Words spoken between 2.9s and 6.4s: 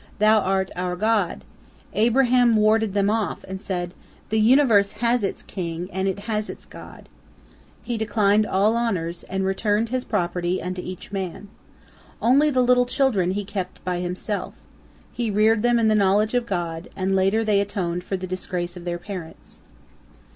them off, and said, "The universe has its King, and it